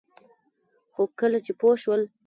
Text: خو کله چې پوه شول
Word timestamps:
خو 0.93 1.03
کله 1.19 1.39
چې 1.45 1.51
پوه 1.59 1.75
شول 1.81 2.01